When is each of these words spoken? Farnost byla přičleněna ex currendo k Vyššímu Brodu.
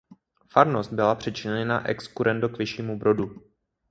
Farnost 0.51 0.93
byla 0.93 1.15
přičleněna 1.15 1.87
ex 1.87 2.07
currendo 2.07 2.49
k 2.49 2.57
Vyššímu 2.57 2.99
Brodu. 2.99 3.35